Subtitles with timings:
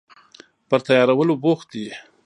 [0.69, 1.85] پر تیارولو بوخت دي